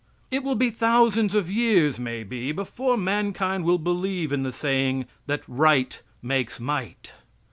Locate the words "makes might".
6.23-7.13